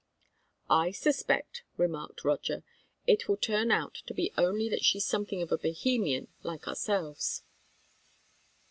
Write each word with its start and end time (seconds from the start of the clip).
"I 0.67 0.89
suspect," 0.89 1.61
remarked 1.77 2.25
Roger, 2.25 2.63
"it 3.05 3.27
will 3.27 3.37
turn 3.37 3.69
out 3.69 3.93
to 4.07 4.15
be 4.15 4.33
only 4.35 4.67
that 4.67 4.83
she's 4.83 5.05
something 5.05 5.43
of 5.43 5.51
a 5.51 5.59
Bohemian, 5.59 6.27
like 6.41 6.67
ourselves." 6.67 7.43